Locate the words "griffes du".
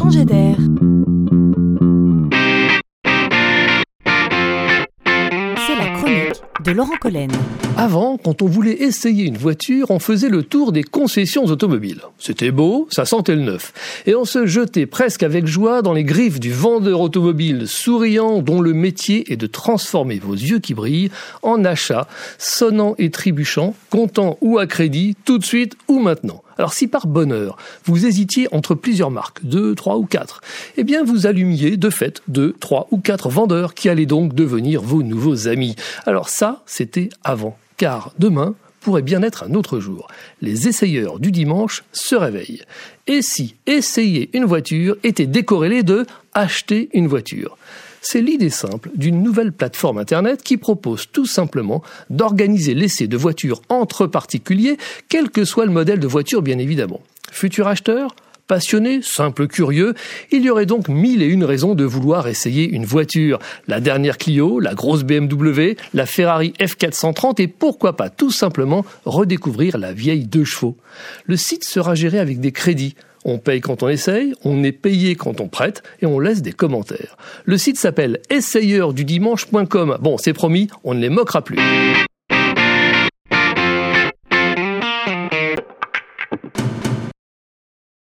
16.04-16.52